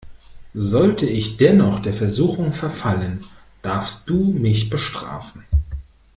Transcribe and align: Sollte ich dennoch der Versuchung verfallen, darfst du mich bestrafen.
Sollte 0.55 1.05
ich 1.05 1.37
dennoch 1.37 1.77
der 1.79 1.93
Versuchung 1.93 2.53
verfallen, 2.53 3.23
darfst 3.61 4.09
du 4.09 4.15
mich 4.33 4.67
bestrafen. 4.67 5.45